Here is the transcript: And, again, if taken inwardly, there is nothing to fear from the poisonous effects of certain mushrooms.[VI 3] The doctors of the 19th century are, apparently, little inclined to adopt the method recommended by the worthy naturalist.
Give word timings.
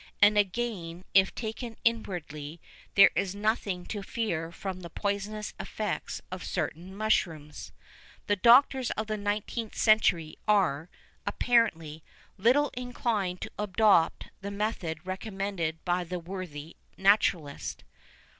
And, 0.19 0.35
again, 0.35 1.05
if 1.13 1.35
taken 1.35 1.77
inwardly, 1.85 2.59
there 2.95 3.11
is 3.13 3.35
nothing 3.35 3.85
to 3.85 4.01
fear 4.01 4.51
from 4.51 4.79
the 4.81 4.89
poisonous 4.89 5.53
effects 5.59 6.21
of 6.31 6.43
certain 6.43 6.95
mushrooms.[VI 6.97 7.71
3] 8.25 8.25
The 8.25 8.35
doctors 8.37 8.89
of 8.97 9.05
the 9.05 9.15
19th 9.17 9.75
century 9.75 10.39
are, 10.47 10.89
apparently, 11.27 12.01
little 12.35 12.71
inclined 12.73 13.41
to 13.41 13.51
adopt 13.59 14.31
the 14.41 14.49
method 14.49 15.05
recommended 15.05 15.85
by 15.85 16.03
the 16.03 16.17
worthy 16.17 16.77
naturalist. 16.97 17.83